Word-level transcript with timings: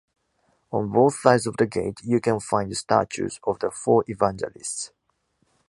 On 0.71 0.89
both 0.91 1.13
sides 1.19 1.45
of 1.45 1.57
the 1.57 1.67
gate 1.67 1.99
you 2.03 2.19
can 2.19 2.39
find 2.39 2.75
statues 2.75 3.39
of 3.43 3.59
the 3.59 3.69
four 3.69 4.03
evangelists. 4.07 4.93